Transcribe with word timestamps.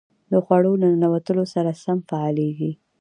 د 0.31 0.33
خوړو 0.45 0.73
له 0.81 0.87
ننوتلو 0.93 1.43
سره 1.53 1.69
سم 1.83 1.97
فعالېږي. 2.09 2.71